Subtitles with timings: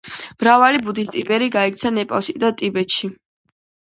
[0.43, 3.11] მრავალი ბუდისტი ბერი გაიქცა ნეპალში და ტიბეტში.